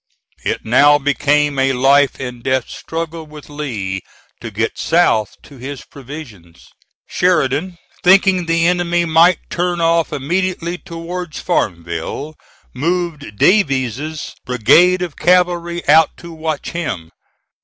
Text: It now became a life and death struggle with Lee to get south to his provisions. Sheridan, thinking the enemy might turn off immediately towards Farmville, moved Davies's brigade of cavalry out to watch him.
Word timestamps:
It 0.43 0.65
now 0.65 0.97
became 0.97 1.59
a 1.59 1.73
life 1.73 2.19
and 2.19 2.41
death 2.41 2.67
struggle 2.67 3.27
with 3.27 3.51
Lee 3.51 4.01
to 4.39 4.49
get 4.49 4.79
south 4.79 5.35
to 5.43 5.57
his 5.57 5.85
provisions. 5.85 6.69
Sheridan, 7.07 7.77
thinking 8.03 8.47
the 8.47 8.65
enemy 8.65 9.05
might 9.05 9.47
turn 9.51 9.79
off 9.79 10.11
immediately 10.11 10.79
towards 10.79 11.39
Farmville, 11.39 12.33
moved 12.73 13.37
Davies's 13.37 14.33
brigade 14.43 15.03
of 15.03 15.17
cavalry 15.17 15.87
out 15.87 16.17
to 16.17 16.31
watch 16.33 16.71
him. 16.71 17.11